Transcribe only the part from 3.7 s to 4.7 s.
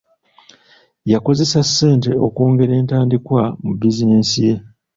bizinesi ye.